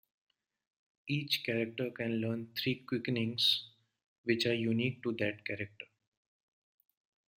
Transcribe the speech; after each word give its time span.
Each 1.07 1.43
character 1.43 1.91
can 1.91 2.13
learn 2.21 2.55
three 2.59 2.83
Quickenings, 2.89 3.69
which 4.23 4.47
are 4.47 4.55
unique 4.55 5.03
to 5.03 5.11
that 5.19 5.45
character. 5.45 5.85